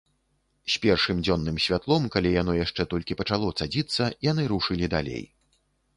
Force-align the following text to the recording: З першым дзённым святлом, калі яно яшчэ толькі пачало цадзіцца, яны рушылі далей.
З 0.75 0.79
першым 0.85 1.19
дзённым 1.27 1.59
святлом, 1.65 2.07
калі 2.15 2.33
яно 2.41 2.57
яшчэ 2.65 2.85
толькі 2.95 3.19
пачало 3.19 3.53
цадзіцца, 3.61 4.11
яны 4.31 4.51
рушылі 4.55 4.93
далей. 4.99 5.23